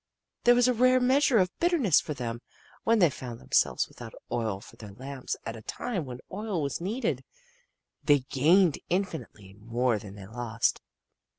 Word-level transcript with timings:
There 0.45 0.55
was 0.55 0.67
a 0.67 0.73
rare 0.73 0.99
measure 0.99 1.37
of 1.37 1.55
bitterness 1.59 2.01
for 2.01 2.15
them 2.15 2.41
when 2.83 2.97
they 2.97 3.11
found 3.11 3.39
themselves 3.39 3.87
without 3.87 4.15
oil 4.31 4.59
for 4.59 4.75
their 4.75 4.93
lamps 4.93 5.37
at 5.45 5.55
a 5.55 5.61
time 5.61 6.05
when 6.05 6.21
oil 6.31 6.59
was 6.63 6.81
needed. 6.81 7.23
They 8.03 8.21
gained 8.21 8.79
infinitely 8.89 9.53
more 9.59 9.99
than 9.99 10.15
they 10.15 10.25
lost. 10.25 10.81